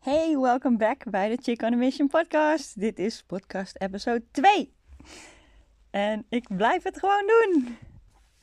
[0.00, 2.80] Hey, welcome back bij de Chick on a Mission podcast.
[2.80, 4.74] Dit is podcast episode 2.
[5.90, 7.76] En ik blijf het gewoon doen.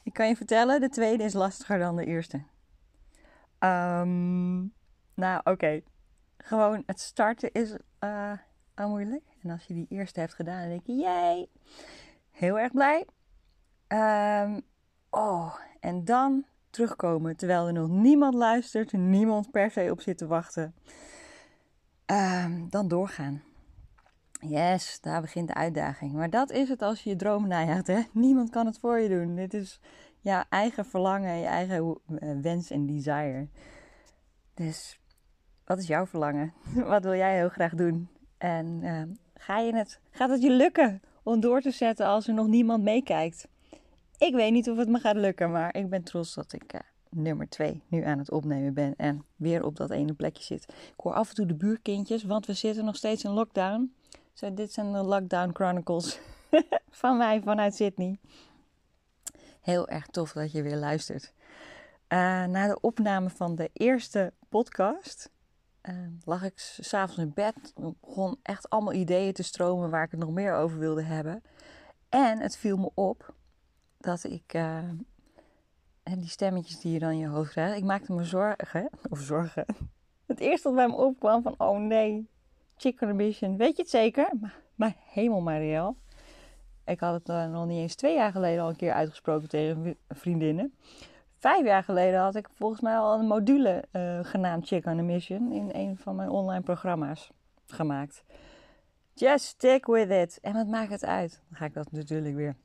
[0.03, 2.43] Ik kan je vertellen, de tweede is lastiger dan de eerste.
[3.59, 4.57] Ehm,
[5.13, 5.81] nou, oké.
[6.37, 8.31] Gewoon het starten is uh,
[8.75, 9.23] moeilijk.
[9.41, 11.49] En als je die eerste hebt gedaan, denk je, jee,
[12.31, 13.05] heel erg blij.
[13.87, 14.61] Um,
[15.09, 20.27] oh, en dan terugkomen terwijl er nog niemand luistert, niemand per se op zit te
[20.27, 20.75] wachten.
[22.11, 23.43] Um, dan doorgaan.
[24.39, 26.13] Yes, daar begint de uitdaging.
[26.13, 27.87] Maar dat is het als je je droom najaagt.
[27.87, 28.01] Hè?
[28.11, 29.35] Niemand kan het voor je doen.
[29.35, 29.79] Dit is
[30.19, 33.47] jouw eigen verlangen, je eigen eh, wens en desire.
[34.53, 34.99] Dus
[35.65, 36.53] wat is jouw verlangen?
[36.93, 38.09] Wat wil jij heel graag doen?
[38.37, 39.03] En uh,
[39.33, 42.83] ga je het, gaat het je lukken om door te zetten als er nog niemand
[42.83, 43.47] meekijkt?
[44.17, 46.81] Ik weet niet of het me gaat lukken, maar ik ben trots dat ik uh,
[47.17, 50.63] nummer 2 nu aan het opnemen ben en weer op dat ene plekje zit.
[50.63, 53.93] Ik hoor af en toe de buurkindjes, want we zitten nog steeds in lockdown.
[54.53, 56.19] Dit zijn de Lockdown Chronicles
[56.89, 58.19] van mij vanuit Sydney.
[59.61, 61.33] Heel erg tof dat je weer luistert.
[62.09, 65.29] Uh, na de opname van de eerste podcast
[65.89, 67.73] uh, lag ik s'avonds in bed.
[68.01, 71.43] Begon echt allemaal ideeën te stromen waar ik het nog meer over wilde hebben.
[72.09, 73.33] En het viel me op
[73.97, 74.89] dat ik uh,
[76.15, 77.77] die stemmetjes die je dan in je hoofd krijgt.
[77.77, 79.65] Ik maakte me zorgen, of zorgen.
[80.25, 82.29] Het eerste wat bij me opkwam van, oh nee,
[82.77, 83.57] chicken ambition.
[83.57, 84.29] Weet je het zeker?
[84.75, 85.95] Maar, hemel Marielle.
[86.85, 89.97] Ik had het uh, nog niet eens twee jaar geleden al een keer uitgesproken tegen
[90.09, 90.73] vriendinnen.
[91.37, 95.03] Vijf jaar geleden had ik volgens mij al een module uh, genaamd Chick on a
[95.03, 97.31] Mission in een van mijn online programma's
[97.65, 98.23] gemaakt.
[99.13, 100.39] Just stick with it.
[100.41, 101.41] En wat maakt het uit?
[101.49, 102.55] Dan ga ik dat natuurlijk weer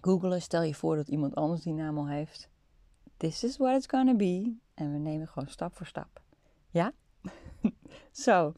[0.00, 0.42] googelen.
[0.42, 2.48] Stel je voor dat iemand anders die naam al heeft.
[3.16, 4.56] This is what it's gonna be.
[4.74, 6.20] En we nemen gewoon stap voor stap.
[6.70, 6.92] Ja?
[8.12, 8.52] Zo.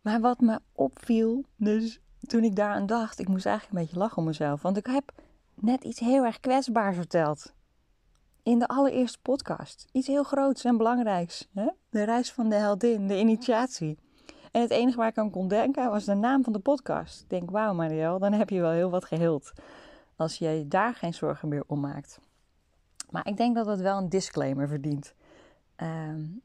[0.00, 4.18] Maar wat me opviel, dus toen ik daaraan dacht, ik moest eigenlijk een beetje lachen
[4.18, 4.62] om mezelf.
[4.62, 5.12] Want ik heb
[5.54, 7.52] net iets heel erg kwetsbaars verteld.
[8.42, 9.88] In de allereerste podcast.
[9.92, 11.48] Iets heel groots en belangrijks.
[11.54, 11.68] Hè?
[11.90, 13.98] De reis van de heldin, de initiatie.
[14.52, 17.22] En het enige waar ik aan kon denken was de naam van de podcast.
[17.22, 19.52] Ik denk, wauw Marielle, dan heb je wel heel wat geheeld.
[20.16, 22.20] Als je daar geen zorgen meer om maakt.
[23.10, 25.14] Maar ik denk dat het wel een disclaimer verdient.
[25.76, 26.42] Um,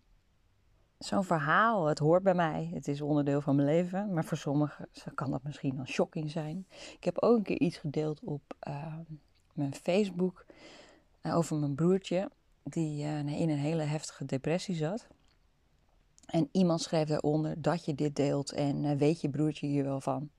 [0.98, 2.70] Zo'n verhaal, het hoort bij mij.
[2.74, 4.14] Het is onderdeel van mijn leven.
[4.14, 6.68] Maar voor sommigen kan dat misschien dan shocking zijn.
[6.70, 8.96] Ik heb ook een keer iets gedeeld op uh,
[9.54, 10.46] mijn Facebook
[11.22, 12.32] uh, over mijn broertje.
[12.64, 15.08] Die uh, in een hele heftige depressie zat.
[16.26, 20.30] En iemand schreef daaronder dat je dit deelt en weet je broertje hier wel van.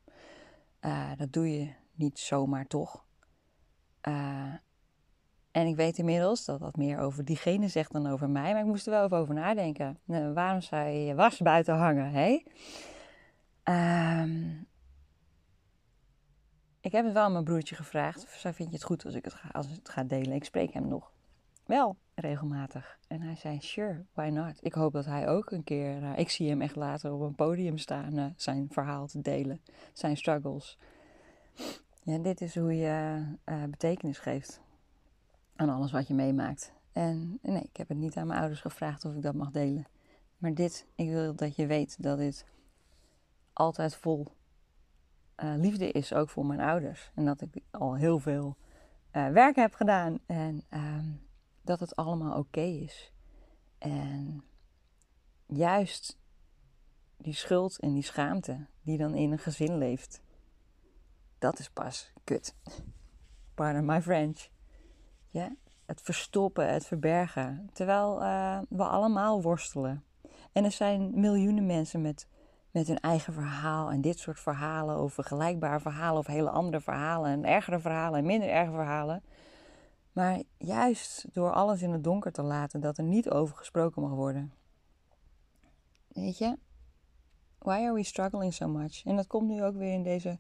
[1.17, 3.05] dat doe je niet zomaar toch.
[5.51, 8.53] En ik weet inmiddels dat dat meer over diegene zegt dan over mij.
[8.53, 9.99] Maar ik moest er wel even over nadenken.
[10.05, 12.43] Nou, waarom zou je je was buiten hangen?
[13.65, 14.67] Um,
[16.81, 18.27] ik heb het wel aan mijn broertje gevraagd.
[18.29, 20.33] Zou vind je het goed als ik het ga, als het ga delen?
[20.33, 21.13] Ik spreek hem nog
[21.67, 22.99] wel regelmatig.
[23.09, 24.59] En hij zei, sure, why not?
[24.61, 26.03] Ik hoop dat hij ook een keer...
[26.03, 28.19] Uh, ik zie hem echt later op een podium staan...
[28.19, 29.63] Uh, zijn verhaal te delen.
[29.93, 30.79] Zijn struggles.
[32.09, 34.61] Ja, dit is hoe je uh, betekenis geeft
[35.57, 36.73] aan alles wat je meemaakt.
[36.93, 39.87] En nee, ik heb het niet aan mijn ouders gevraagd of ik dat mag delen.
[40.39, 42.47] Maar dit, ik wil dat je weet dat dit
[43.53, 44.27] altijd vol
[45.37, 47.11] uh, liefde is, ook voor mijn ouders.
[47.15, 48.57] En dat ik al heel veel
[49.13, 50.99] uh, werk heb gedaan en uh,
[51.63, 53.13] dat het allemaal oké is.
[53.79, 54.45] En
[55.47, 56.19] juist
[57.17, 60.21] die schuld en die schaamte die dan in een gezin leeft,
[61.39, 62.55] dat is pas kut.
[63.55, 64.49] Pardon my French.
[65.31, 65.57] Ja?
[65.87, 67.71] Het verstoppen, het verbergen.
[67.73, 70.05] Terwijl uh, we allemaal worstelen.
[70.53, 72.27] En er zijn miljoenen mensen met,
[72.71, 77.31] met hun eigen verhaal en dit soort verhalen, of vergelijkbare verhalen, of hele andere verhalen,
[77.31, 79.23] en ergere verhalen en minder erge verhalen.
[80.13, 84.11] Maar juist door alles in het donker te laten, dat er niet over gesproken mag
[84.11, 84.53] worden.
[86.09, 86.59] Weet je,
[87.59, 89.05] why are we struggling so much?
[89.05, 90.39] En dat komt nu ook weer in deze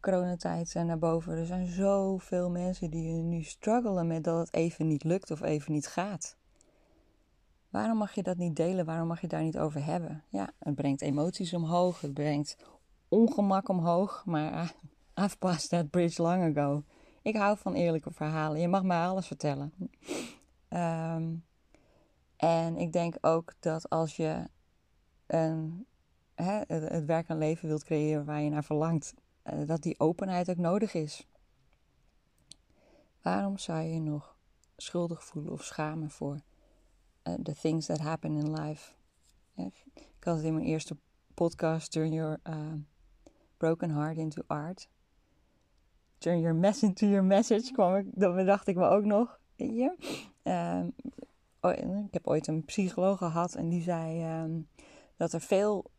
[0.00, 1.38] coronatijd naar boven.
[1.38, 5.72] Er zijn zoveel mensen die nu struggelen met dat het even niet lukt of even
[5.72, 6.36] niet gaat.
[7.68, 8.84] Waarom mag je dat niet delen?
[8.84, 10.24] Waarom mag je daar niet over hebben?
[10.28, 12.56] Ja, het brengt emoties omhoog, het brengt
[13.08, 14.74] ongemak omhoog, maar
[15.14, 16.84] I've passed that bridge long ago.
[17.22, 18.60] Ik hou van eerlijke verhalen.
[18.60, 19.72] Je mag mij alles vertellen.
[20.68, 21.44] Um,
[22.36, 24.48] en ik denk ook dat als je
[25.26, 25.86] een,
[26.34, 29.14] het, werk en leven wilt creëren waar je naar verlangt,
[29.66, 31.26] dat die openheid ook nodig is.
[33.22, 34.36] Waarom zou je je nog
[34.76, 36.40] schuldig voelen of schamen voor
[37.24, 38.92] uh, the things that happen in life?
[39.56, 40.96] Ik had het in mijn eerste
[41.34, 42.72] podcast, Turn Your uh,
[43.56, 44.88] Broken Heart into Art.
[46.18, 49.40] Turn Your Mess into Your Message, kwam ik, dat bedacht ik me ook nog.
[49.54, 49.96] Je?
[50.42, 50.86] Ehm,
[52.06, 54.60] ik heb ooit een psycholoog gehad en die zei ehm,
[55.16, 55.90] dat er veel,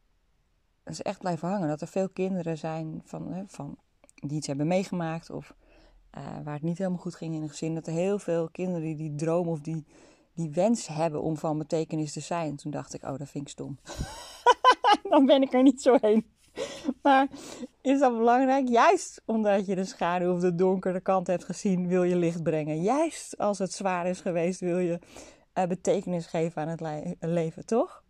[0.88, 3.78] dat is echt blijven hangen, dat er veel kinderen zijn van, van,
[4.16, 5.56] die iets hebben meegemaakt of
[6.18, 7.76] uh, waar het niet helemaal goed ging in een gezin.
[7.76, 9.86] Dat er heel veel kinderen die die droom of die,
[10.34, 12.56] die wens hebben om van betekenis te zijn.
[12.56, 13.80] Toen dacht ik, oh, dat vind ik stom.
[15.10, 16.26] Dan ben ik er niet zo heen.
[17.02, 17.28] Maar
[17.82, 18.68] is dat belangrijk?
[18.68, 22.82] Juist omdat je de schaduw of de donkere kant hebt gezien, wil je licht brengen.
[22.82, 25.00] Juist als het zwaar is geweest, wil je
[25.54, 28.04] uh, betekenis geven aan het le leven, toch?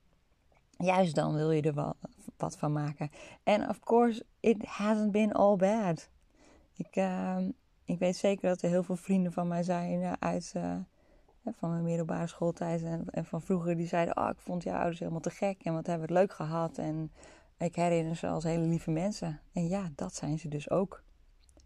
[0.78, 1.96] Juist dan wil je er wel
[2.38, 3.12] wat van maken.
[3.44, 6.10] En of course, it hasn't been all bad.
[6.74, 7.38] Ik, uh,
[7.86, 10.76] ik weet zeker dat er heel veel vrienden van mij zijn uh, uit uh,
[11.56, 15.00] van mijn middelbare schooltijd en, en, van vroeger die zeiden: Oh, ik vond jouw ouders
[15.00, 16.78] helemaal te gek en wat hebben we het leuk gehad.
[16.78, 17.12] En
[17.58, 19.40] ik herinner ze als hele lieve mensen.
[19.54, 21.04] En ja, dat zijn ze dus ook.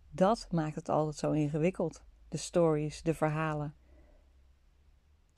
[0.10, 2.02] Dat maakt het altijd zo ingewikkeld.
[2.30, 3.74] De stories, de verhalen.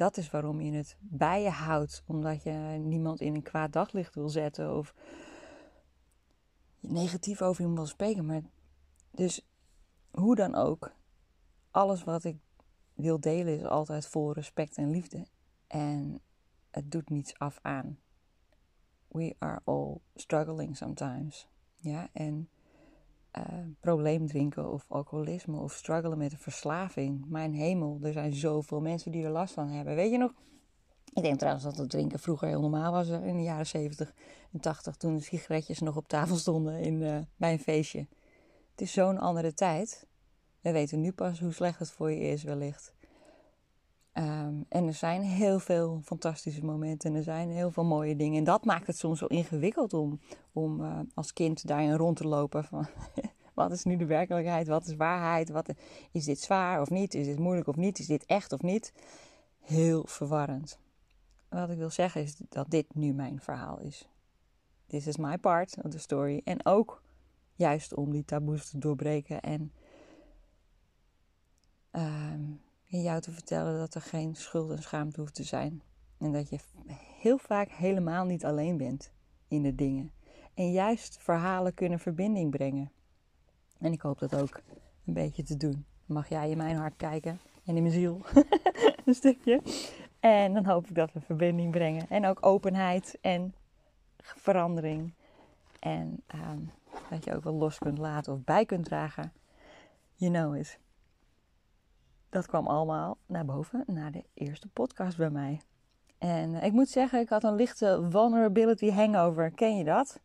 [0.04, 2.52] Dat is waarom je het bij je houdt, omdat je
[2.82, 4.94] niemand in een kwaad daglicht wil zetten of
[6.80, 8.26] negatief over iemand wil spreken.
[8.26, 8.42] Maar
[9.12, 9.48] dus
[10.12, 10.96] hoe dan ook,
[11.72, 12.38] alles wat ik
[12.94, 15.28] wil delen is altijd vol respect en liefde.
[15.68, 16.22] En
[16.72, 18.00] het doet niets af aan.
[19.08, 21.48] We are all struggling sometimes.
[21.76, 22.50] Ja, en
[23.38, 23.44] uh,
[23.80, 27.26] probleem drinken of alcoholisme of struggelen met een verslaving.
[27.28, 29.96] Mijn hemel, er zijn zoveel mensen die er last van hebben.
[29.96, 30.34] Weet je nog?
[31.14, 34.14] Ik denk trouwens dat het drinken vroeger heel normaal was in de jaren 70
[34.52, 38.08] en 80, toen de sigaretjes nog op tafel stonden in, uh, bij een feestje.
[38.72, 40.08] Het is zo'n andere tijd.
[40.62, 42.94] We weten nu pas hoe slecht het voor je is, wellicht.
[44.14, 48.38] Um, en er zijn heel veel fantastische momenten en er zijn heel veel mooie dingen.
[48.38, 50.20] En dat maakt het soms zo ingewikkeld om,
[50.52, 52.64] om uh, als kind daarin rond te lopen.
[52.64, 52.88] Van,
[53.54, 54.68] wat is nu de werkelijkheid?
[54.68, 55.50] Wat is waarheid?
[55.50, 55.74] Wat,
[56.12, 57.14] is dit zwaar of niet?
[57.14, 58.00] Is dit moeilijk of niet?
[58.00, 58.94] Is dit echt of niet?
[59.60, 60.80] Heel verwarrend.
[61.50, 64.10] Wat ik wil zeggen is dat dit nu mijn verhaal is.
[64.88, 66.42] This is my part of the story.
[66.44, 67.02] En ook
[67.56, 69.72] juist om die taboes te doorbreken en
[71.92, 72.62] um,
[73.02, 75.82] jou te vertellen dat er geen schuld en schaamte hoeft te zijn.
[76.18, 76.60] En dat je
[77.20, 79.12] heel vaak helemaal niet alleen bent
[79.48, 80.12] in de dingen.
[80.54, 82.92] En juist verhalen kunnen verbinding brengen.
[83.80, 84.62] En ik hoop dat ook
[85.06, 85.86] een beetje te doen.
[86.06, 88.22] mag jij in mijn hart kijken en in mijn ziel
[89.06, 89.62] een stukje.
[90.20, 92.10] En dan hoop ik dat we verbinding brengen.
[92.10, 93.56] En ook openheid en
[94.18, 95.14] verandering.
[95.80, 96.72] En um,
[97.10, 99.34] dat je ook wel los kunt laten of bij kunt dragen.
[100.16, 100.80] You know it.
[102.34, 105.62] Dat kwam allemaal naar boven na de eerste podcast bij mij.
[106.18, 109.52] En ik moet zeggen, ik had een lichte vulnerability hangover.
[109.52, 110.20] Ken je dat?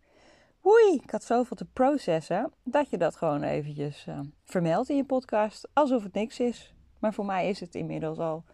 [0.67, 5.05] Oei, ik had zoveel te processen dat je dat gewoon eventjes uh, vermeldt in je
[5.05, 5.69] podcast.
[5.73, 6.75] Alsof het niks is.
[6.99, 8.45] Maar voor mij is het inmiddels al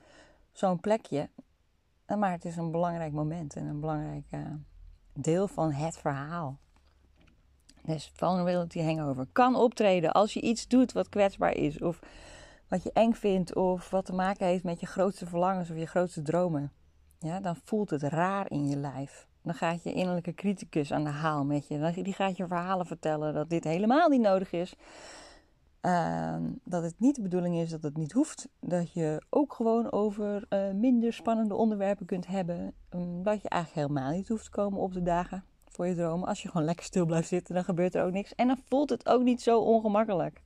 [0.52, 1.28] zo'n plekje.
[2.06, 4.26] Maar het is een belangrijk moment en een belangrijk
[5.12, 6.58] deel van het verhaal.
[7.82, 11.80] Dus vulnerability hangover kan optreden als je iets doet wat kwetsbaar is.
[11.80, 12.00] Of
[12.68, 13.54] wat je eng vindt.
[13.54, 16.72] Of wat te maken heeft met je grootste verlangens of je grootste dromen.
[17.18, 19.26] Ja, dan voelt het raar in je lijf.
[19.42, 22.02] Dan gaat je innerlijke criticus aan de haal met je.
[22.02, 24.76] Die gaat je verhalen vertellen dat dit helemaal niet nodig is.
[25.82, 28.48] Uh, dat het niet de bedoeling is dat het niet hoeft.
[28.60, 32.74] Dat je ook gewoon over uh, minder spannende onderwerpen kunt hebben.
[33.22, 36.28] Dat je eigenlijk helemaal niet hoeft te komen op de dagen voor je dromen.
[36.28, 38.34] Als je gewoon lekker stil blijft zitten, dan gebeurt er ook niks.
[38.34, 40.42] En dan voelt het ook niet zo ongemakkelijk.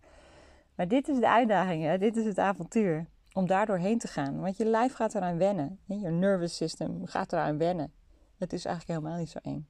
[0.78, 1.98] Maar dit is de uitdaging, hè?
[1.98, 3.06] dit is het avontuur.
[3.32, 4.40] Om daar doorheen te gaan.
[4.40, 5.78] Want je lijf gaat eraan wennen.
[5.84, 7.92] Je nervous system gaat eraan wennen.
[8.36, 9.68] Het is eigenlijk helemaal niet zo eng.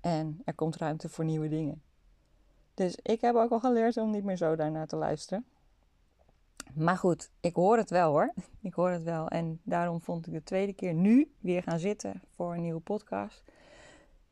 [0.00, 1.82] En er komt ruimte voor nieuwe dingen.
[2.74, 5.46] Dus ik heb ook al geleerd om niet meer zo daarnaar te luisteren.
[6.74, 8.32] Maar goed, ik hoor het wel hoor.
[8.60, 9.28] Ik hoor het wel.
[9.28, 13.42] En daarom vond ik de tweede keer nu weer gaan zitten voor een nieuwe podcast.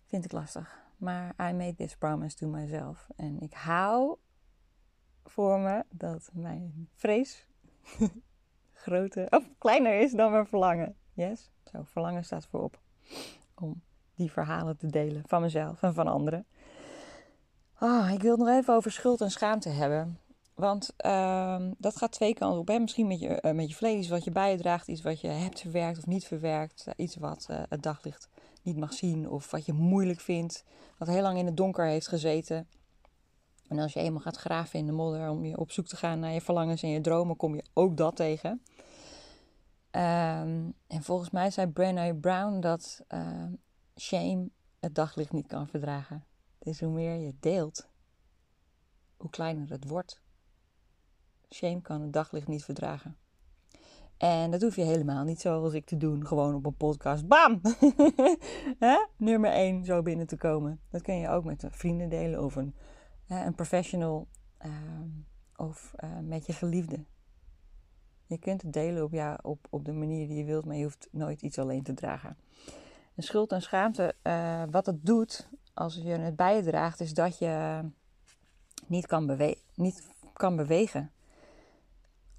[0.06, 0.80] Vind ik lastig.
[1.02, 3.06] Maar I made this promise to myself.
[3.16, 4.16] En ik hou
[5.24, 7.46] voor me dat mijn vrees
[8.84, 10.96] groter of kleiner is dan mijn verlangen.
[11.12, 11.50] Yes?
[11.72, 12.80] Zo, verlangen staat voorop.
[13.54, 13.82] Om
[14.14, 16.46] die verhalen te delen van mezelf en van anderen.
[17.80, 20.18] Oh, ik wil het nog even over schuld en schaamte hebben.
[20.54, 22.68] Want uh, dat gaat twee kanten op.
[22.68, 22.78] Hè?
[22.78, 25.60] Misschien met je, uh, met je verleden, iets wat je bijdraagt, iets wat je hebt
[25.60, 26.86] verwerkt of niet verwerkt.
[26.96, 28.30] iets wat uh, het daglicht
[28.62, 30.64] niet mag zien of wat je moeilijk vindt.
[30.98, 32.68] Wat heel lang in het donker heeft gezeten.
[33.68, 36.18] En als je eenmaal gaat graven in de modder om je op zoek te gaan
[36.20, 38.62] naar je verlangens en je dromen, kom je ook dat tegen.
[39.90, 43.52] Ehm, en volgens mij zei Brené Brown dat ehm,
[43.96, 44.48] shame
[44.80, 46.24] het daglicht niet kan verdragen.
[46.58, 47.88] Dus hoe meer je deelt,
[49.16, 50.20] hoe kleiner het wordt.
[51.50, 53.16] Shame kan het daglicht niet verdragen.
[54.22, 56.26] En dat hoef je helemaal niet zoals ik te doen.
[56.26, 57.26] Gewoon op een podcast.
[57.26, 57.60] Bam!
[59.16, 60.80] Nummer 1 zo binnen te komen.
[60.90, 62.74] Dat kun je ook met vrienden delen of een,
[63.28, 65.08] een professional ehm,
[65.56, 67.04] of uh, met je geliefde.
[68.26, 70.84] Je kunt het delen op, ja, op, op de manier die je wilt, maar je
[70.84, 72.36] hoeft nooit iets alleen te dragen.
[73.14, 74.14] En schuld en schaamte,
[74.70, 77.80] wat het doet als je het bij je draagt, is dat je
[78.86, 81.10] niet kan, bewe niet kan bewegen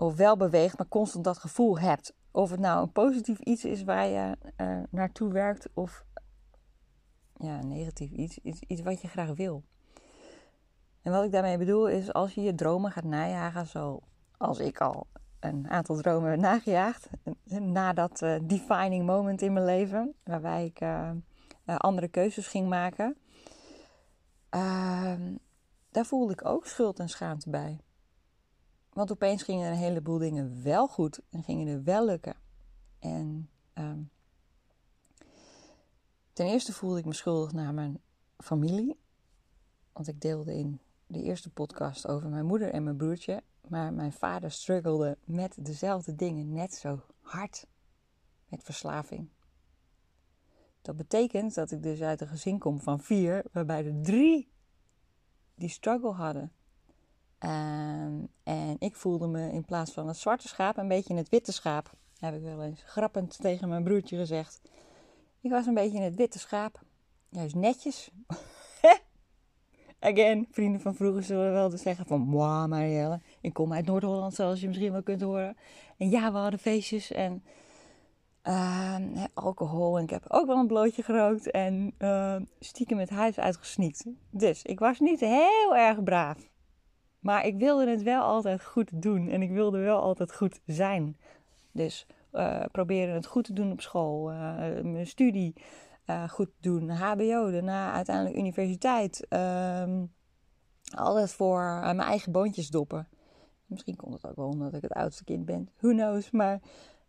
[0.04, 2.14] of wel beweegt, maar constant dat gevoel hebt.
[2.32, 6.06] Of het nou een positief iets is waar je uh, naartoe werkt of
[7.34, 9.64] ja, negatief iets, iets, iets wat je graag wil.
[11.02, 15.08] En wat ik daarmee bedoel is als je je dromen gaat najagen, zoals ik al
[15.40, 17.10] een aantal dromen nagejaagd,
[17.60, 21.12] na dat uh, defining moment in mijn leven, waarbij ik uh,
[21.78, 23.18] andere keuzes ging maken,
[24.50, 25.36] ehm,
[25.92, 27.80] daar voelde ik ook schuld en schaamte bij.
[28.94, 32.36] Want opeens gingen er een heleboel dingen wel goed en gingen er wel lukken.
[33.00, 34.12] En um,
[36.34, 38.02] ten eerste voelde ik me schuldig naar mijn
[38.38, 39.00] familie.
[39.92, 43.44] Want ik deelde in de eerste podcast over mijn moeder en mijn broertje.
[43.68, 47.68] Maar mijn vader struggelde met dezelfde dingen net zo hard.
[48.50, 49.30] Met verslaving.
[50.82, 54.52] Dat betekent dat ik dus uit een gezin kom van vier, waarbij er drie
[55.56, 56.52] die struggle hadden.
[57.46, 61.52] Um, en ik voelde me in plaats van het zwarte schaap een beetje het witte
[61.52, 61.92] schaap.
[62.20, 64.62] Heb ik wel eens grappend tegen mijn broertje gezegd.
[65.42, 66.82] Ik was een beetje het witte schaap.
[67.30, 68.10] Juist netjes.
[70.00, 72.22] Again, vrienden van vroeger zullen wel te zeggen van...
[72.22, 75.58] Mwah, Marielle, ik kom uit Noord-Holland zoals je misschien wel kunt horen.
[75.98, 77.44] En ja, we hadden feestjes en
[78.44, 79.98] uh, alcohol.
[79.98, 84.06] En ik heb ook wel een blootje gerookt en uh, stiekem het huis uitgesniekt.
[84.30, 86.52] Dus ik was niet heel erg braaf.
[87.24, 91.18] Maar ik wilde het wel altijd goed doen en ik wilde wel altijd goed zijn.
[91.72, 94.38] Dus uh, proberen het goed te doen op school, uh,
[94.82, 95.54] mijn studie
[96.06, 99.28] uh, goed doen, HBO, daarna uiteindelijk universiteit.
[99.30, 100.14] Um,
[100.96, 103.08] altijd voor mijn eigen boontjes doppen.
[103.66, 106.32] Misschien komt het ook wel omdat ik het oudste kind ben, who knows.
[106.32, 106.62] Maar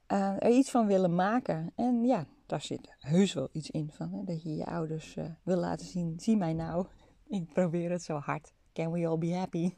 [0.07, 1.73] er iets van willen maken.
[1.75, 4.13] En ja, daar zit heus wel iets in van.
[4.13, 6.87] Hè, dat je je ouders wil laten zien, zie mij nou.
[7.29, 8.55] Ik probeer het zo hard.
[8.75, 9.75] Can we all be happy?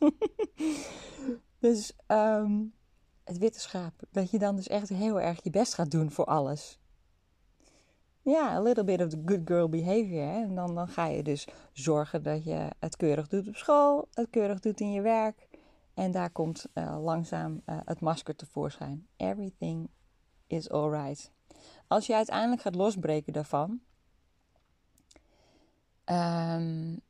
[1.66, 2.74] dus um,
[3.24, 3.92] het witte schaap.
[4.10, 6.78] Dat je dan dus echt heel erg je best gaat doen voor alles.
[8.22, 10.28] Ja, a little bit of the good girl behavior.
[10.28, 14.30] En dan, dan ga je dus zorgen dat je het keurig doet op school, het
[14.30, 15.48] keurig doet in je werk.
[15.94, 19.06] En daar komt uh, langzaam uh, het masker tevoorschijn.
[19.16, 19.88] Everything
[20.46, 21.32] is alright.
[21.86, 23.80] Als je uiteindelijk gaat losbreken daarvan.
[26.04, 27.00] Um,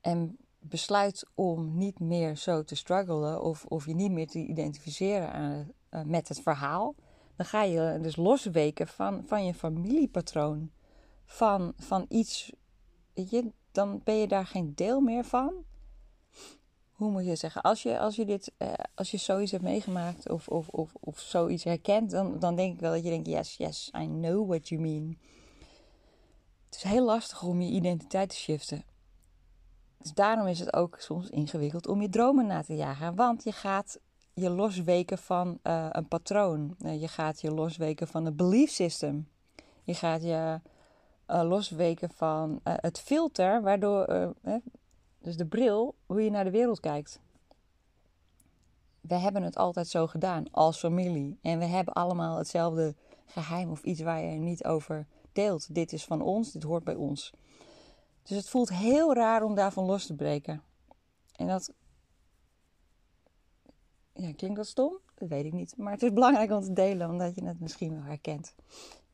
[0.00, 5.32] en besluit om niet meer zo te struggelen of, of je niet meer te identificeren
[5.32, 6.94] aan, uh, met het verhaal,
[7.36, 10.70] dan ga je dus losweken van, van je familiepatroon.
[11.24, 12.52] Van, van iets,
[13.14, 15.64] weet je, dan ben je daar geen deel meer van.
[16.92, 17.62] Hoe moet je zeggen?
[17.62, 21.18] Als je, als je, dit, uh, als je zoiets hebt meegemaakt of, of, of, of
[21.18, 24.68] zoiets herkent, dan, dan denk ik wel dat je denkt: yes, yes, I know what
[24.68, 25.18] you mean.
[26.64, 28.84] Het is heel lastig om je identiteit te shiften.
[30.02, 33.14] Dus daarom is het ook soms ingewikkeld om je dromen na te jagen.
[33.14, 33.98] Want je gaat
[34.34, 36.76] je losweken van uh, een patroon.
[36.84, 39.28] Uh, je gaat je losweken van een belief system.
[39.84, 40.60] Je gaat je
[41.28, 44.34] uh, losweken van het filter, waardoor,
[45.18, 47.20] dus de bril, hoe je naar de wereld kijkt.
[49.00, 51.38] We hebben het altijd zo gedaan als familie.
[51.42, 52.94] En we hebben allemaal hetzelfde
[53.26, 55.74] geheim of iets waar je niet over deelt.
[55.74, 57.32] Dit is van ons, dit hoort bij ons.
[58.30, 60.62] Dus het voelt heel raar om daarvan los te breken.
[61.36, 61.72] En dat.
[64.12, 64.98] Ja, klinkt dat stom?
[65.14, 65.76] Dat weet ik niet.
[65.76, 68.54] Maar het is belangrijk om te delen, omdat je het misschien wel herkent.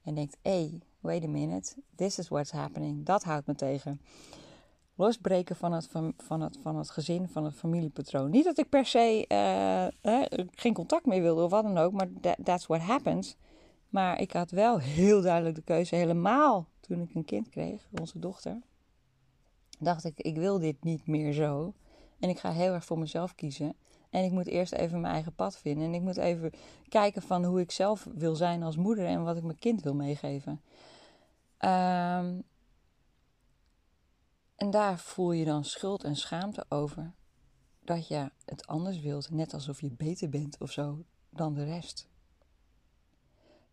[0.02, 3.04] En denkt: hé, hey, wait a minute, this is what's happening.
[3.04, 4.00] Dat houdt me tegen.
[4.94, 8.30] Losbreken van het, van, het, van het gezin, van het familiepatroon.
[8.30, 11.92] Niet dat ik per se uh, eh, geen contact meer wilde of wat dan ook,
[11.92, 13.36] maar that, that's what happens.
[13.88, 18.18] Maar ik had wel heel duidelijk de keuze, helemaal toen ik een kind kreeg, onze
[18.18, 18.62] dochter
[19.78, 21.74] dacht ik, ik wil dit niet meer zo.
[22.18, 23.74] En ik ga heel erg voor mezelf kiezen.
[24.10, 25.86] En ik moet eerst even mijn eigen pad vinden.
[25.86, 26.52] En ik moet even
[26.88, 29.94] kijken van hoe ik zelf wil zijn als moeder en wat ik mijn kind wil
[29.94, 30.60] meegeven.
[31.60, 32.44] Um,
[34.56, 37.14] en daar voel je dan schuld en schaamte over.
[37.84, 42.08] Dat je het anders wilt, net alsof je beter bent of zo dan de rest.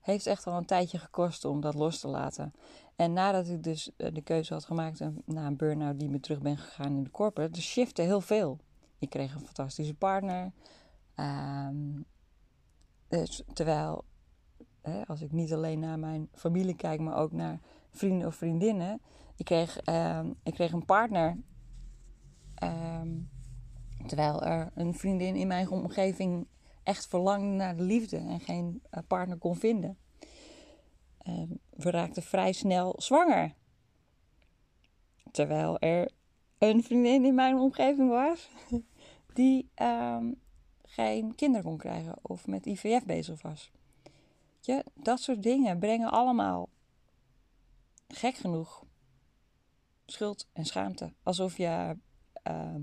[0.03, 2.53] Heeft echt al een tijdje gekost om dat los te laten.
[2.95, 6.41] En nadat ik dus de keuze had gemaakt en na een burn-out die me terug
[6.41, 8.60] ben gegaan in de corporate, dus shifte heel veel.
[9.00, 10.51] Ik kreeg een fantastische partner.
[11.15, 12.01] Ehm,
[13.07, 14.03] dus terwijl,
[14.81, 17.60] hè, als ik niet alleen naar mijn familie kijk, maar ook naar
[17.91, 19.01] vrienden of vriendinnen.
[19.36, 21.38] Ik kreeg, ehm, ik kreeg een partner.
[22.55, 23.10] Ehm,
[24.05, 26.48] terwijl er een vriendin in mijn omgeving
[26.83, 29.97] echt verlangde naar de liefde en geen eh, partner kon vinden.
[31.69, 33.53] we raakten vrij snel zwanger.
[35.31, 36.11] Terwijl er
[36.57, 38.49] een vriendin in mijn omgeving was
[39.33, 40.41] die um,
[40.83, 43.71] geen kinderen kon krijgen of met IVF bezig was.
[44.59, 46.69] Je, dat soort dingen brengen allemaal,
[48.07, 48.85] gek genoeg,
[50.05, 51.13] schuld en schaamte.
[51.23, 51.97] Alsof je
[52.47, 52.75] uh,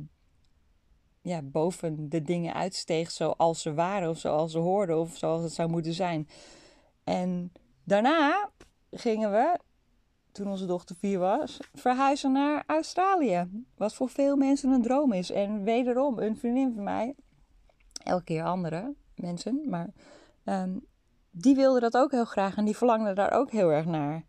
[1.20, 5.52] ja, boven de dingen uitsteeg zoals ze waren of zoals ze hoorden of zoals het
[5.52, 6.28] zou moeten zijn.
[7.04, 7.52] En
[7.84, 8.50] daarna
[8.90, 9.58] gingen we
[10.32, 13.64] toen onze dochter vier was, verhuizen naar Australië.
[13.76, 15.30] Wat voor veel mensen een droom is.
[15.30, 17.14] En wederom, een vriendin van mij,
[18.04, 19.88] elke keer andere mensen, maar
[20.44, 20.76] ehm,
[21.30, 24.24] die wilde dat ook heel graag en die verlangde daar ook heel erg naar.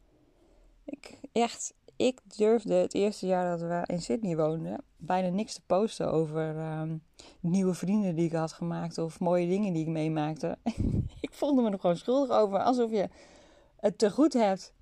[0.85, 1.73] Ik, echt,
[2.07, 6.57] ik durfde het eerste jaar dat we in Sydney woonden bijna niks te posten over
[6.57, 6.97] ehm,
[7.39, 10.57] nieuwe vrienden die ik had gemaakt of mooie dingen die ik meemaakte.
[11.21, 13.09] ik voelde me er gewoon schuldig over, alsof je
[13.75, 14.73] het te goed hebt.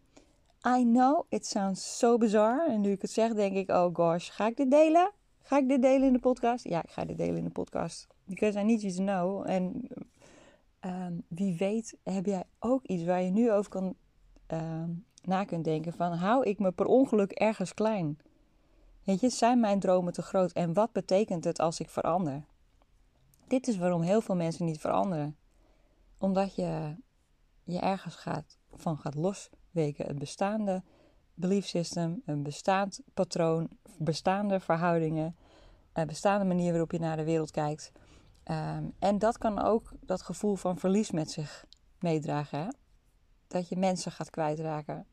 [0.68, 2.68] I know, it sounds so bizar.
[2.68, 5.12] En nu ik het zeg, denk ik, oh gosh, ga ik dit delen?
[5.42, 6.64] Ga ik dit delen in de podcast?
[6.64, 8.08] Ja, ik ga dit delen in de podcast.
[8.24, 9.50] Because I need you to know.
[9.50, 9.88] En
[10.80, 13.96] ehm, wie weet heb jij ook iets waar je nu over kan
[14.54, 14.84] uh,
[15.24, 16.14] na kunt denken van...
[16.14, 18.20] hou ik me per ongeluk ergens klein?
[19.04, 20.52] Weet je, zijn mijn dromen te groot?
[20.52, 22.44] En wat betekent het als ik verander?
[23.48, 25.38] Dit is waarom heel veel mensen niet veranderen.
[26.18, 26.96] Omdat je
[27.64, 30.84] je ergens gaat, van gaat los weken een bestaande
[31.34, 35.36] belief system, een bestaand patroon, bestaande verhoudingen,
[35.94, 37.92] een bestaande manier waarop je naar de wereld kijkt.
[38.44, 41.66] Ehm, en dat kan ook dat gevoel van verlies met zich
[42.00, 42.60] meedragen.
[42.60, 42.68] Hè?
[43.48, 45.06] Dat je mensen gaat kwijtraken.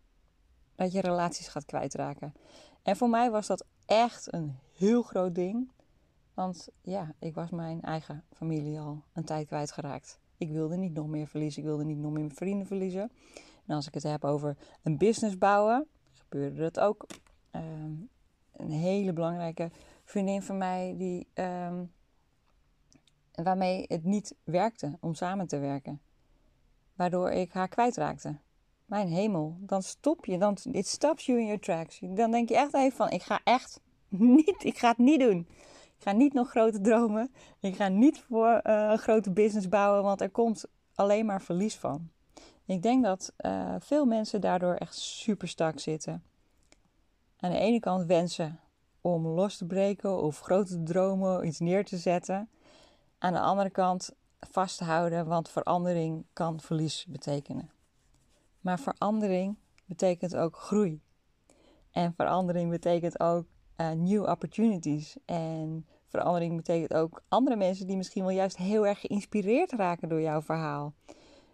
[0.77, 2.35] Dat je relaties gaat kwijtraken.
[2.83, 5.71] En voor mij was dat echt een heel groot ding.
[6.35, 10.19] Want ja, ik was mijn eigen familie al een tijd kwijtgeraakt.
[10.37, 11.63] Ik wilde niet nog meer verliezen.
[11.63, 13.13] Ik wilde niet nog meer mijn vrienden verliezen.
[13.67, 17.07] En als ik het heb over een business bouwen, gebeurde dat ook.
[17.51, 17.93] Ehm,
[18.57, 19.71] een hele belangrijke
[20.05, 21.85] vriendin van mij, die, ehm,
[23.33, 26.01] waarmee het niet werkte om samen te werken.
[26.95, 28.39] Waardoor ik haar kwijtraakte.
[28.87, 31.99] Mijn hemel, dan stop je, dan it stops you in your tracks.
[32.01, 35.49] Dan denk je echt even van, ik ga echt niet, ik ga het niet doen.
[35.97, 37.33] Ik ga niet nog grote dromen.
[37.61, 41.77] Ik ga niet voor uh, een grote business bouwen, want er komt alleen maar verlies
[41.77, 42.11] van.
[42.65, 46.25] Ik denk dat uh, veel mensen daardoor echt super stak zitten.
[47.37, 48.61] Aan de ene kant wensen
[49.01, 52.51] om los te breken of grote dromen, iets neer te zetten.
[53.19, 57.71] Aan de andere kant vast te houden, want verandering kan verlies betekenen.
[58.67, 61.01] Maar verandering betekent ook groei.
[61.91, 65.17] En verandering betekent ook uh, new opportunities.
[65.25, 70.21] En verandering betekent ook andere mensen die misschien wel juist heel erg geïnspireerd raken door
[70.21, 70.95] jouw verhaal.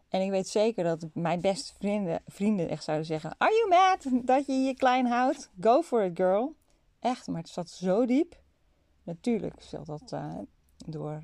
[0.08, 4.26] En ik weet zeker dat mijn beste vrienden, vrienden echt zouden zeggen: Are you mad
[4.26, 5.50] dat je je klein houdt?
[5.60, 6.54] Go for it, girl.
[7.00, 8.40] Echt, maar het zat zo diep.
[9.02, 10.38] Natuurlijk zat dat uh,
[10.86, 11.22] door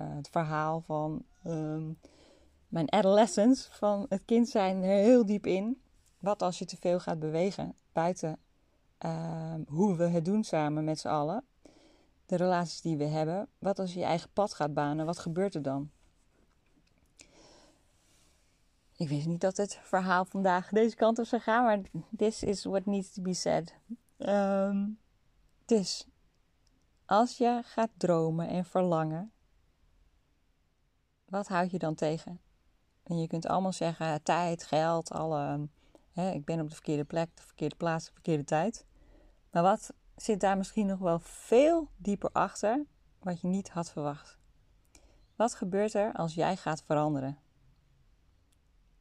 [0.00, 1.98] uh, het verhaal van um,
[2.74, 5.82] mijn adolescence, van het kind zijn, heel diep in.
[6.18, 8.38] Wat als je te veel gaat bewegen buiten
[9.04, 11.44] uh, hoe we het doen samen met z'n allen?
[12.26, 13.48] De relaties die we hebben.
[13.58, 15.06] Wat als je je eigen pad gaat banen?
[15.06, 15.90] Wat gebeurt er dan?
[18.96, 21.80] Ik wist niet dat het verhaal vandaag deze kant op zou gaan, maar
[22.16, 23.74] this is what needs to be said.
[24.18, 24.98] Um,
[25.64, 26.06] dus
[27.06, 29.32] als je gaat dromen en verlangen,
[31.24, 32.40] wat houd je dan tegen?
[33.04, 35.68] En je kunt allemaal zeggen: tijd, geld, alle.
[36.12, 38.86] Hè, ik ben op de verkeerde plek, de verkeerde plaats, de verkeerde tijd.
[39.50, 42.84] Maar wat zit daar misschien nog wel veel dieper achter,
[43.22, 44.38] wat je niet had verwacht?
[45.36, 47.38] Wat gebeurt er als jij gaat veranderen?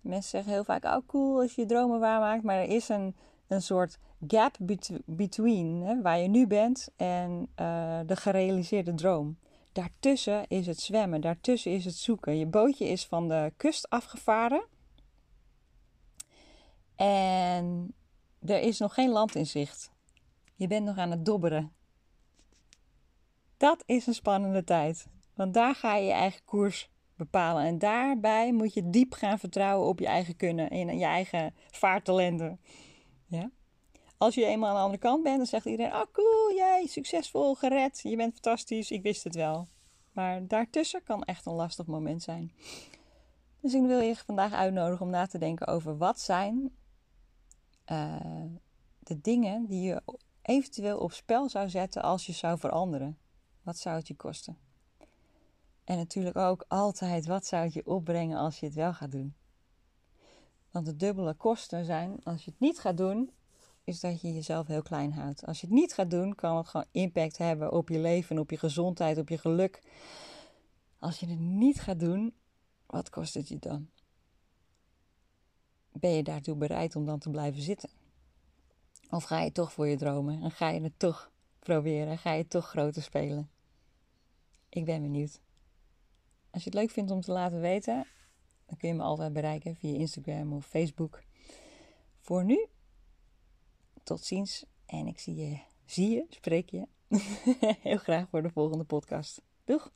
[0.01, 2.43] Mensen zeggen heel vaak, oh cool als je je dromen waarmaakt.
[2.43, 3.15] Maar er is een,
[3.47, 4.57] een soort gap
[5.05, 9.37] between hè, waar je nu bent en uh, de gerealiseerde droom.
[9.73, 12.37] Daartussen is het zwemmen, daartussen is het zoeken.
[12.37, 14.65] Je bootje is van de kust afgevaren.
[16.95, 17.93] En
[18.39, 19.91] er is nog geen land in zicht.
[20.55, 21.73] Je bent nog aan het dobberen.
[23.57, 25.07] Dat is een spannende tijd.
[25.33, 27.63] Want daar ga je je eigen koers bepalen.
[27.63, 32.59] En daarbij moet je diep gaan vertrouwen op je eigen kunnen en je eigen vaartalenten.
[33.25, 33.51] Ja?
[34.23, 37.55] Als je eenmaal aan de andere kant bent, dan zegt iedereen: Oh, cool, jij, succesvol,
[37.55, 39.67] gered, je bent fantastisch, ik wist het wel.
[40.11, 42.51] Maar daartussen kan echt een lastig moment zijn.
[43.59, 46.75] Dus ik wil je vandaag uitnodigen om na te denken over wat zijn
[47.91, 48.15] uh,
[48.99, 50.01] de dingen die je
[50.41, 53.17] eventueel op spel zou zetten als je zou veranderen.
[53.61, 54.57] Wat zou het je kosten?
[55.83, 59.35] En natuurlijk ook altijd, wat zou het je opbrengen als je het wel gaat doen?
[60.71, 63.31] Want de dubbele kosten zijn, als je het niet gaat doen,
[63.83, 65.45] is dat je jezelf heel klein houdt.
[65.45, 68.49] Als je het niet gaat doen, kan het gewoon impact hebben op je leven, op
[68.49, 69.81] je gezondheid, op je geluk.
[70.99, 72.33] Als je het niet gaat doen,
[72.85, 73.89] wat kost het je dan?
[75.91, 77.89] Ben je daartoe bereid om dan te blijven zitten?
[79.09, 82.17] Of ga je toch voor je dromen en ga je het toch proberen?
[82.17, 83.49] Ga je toch groter spelen?
[84.69, 85.41] Ik ben benieuwd.
[86.49, 88.07] Als je het leuk vindt om te laten weten,
[88.65, 91.23] dan kun je me altijd bereiken via Instagram of Facebook.
[92.19, 92.67] Voor nu,
[94.03, 96.87] tot ziens en ik zie je, zie je, spreek je
[97.89, 99.41] heel graag voor de volgende podcast.
[99.63, 99.91] Doeg!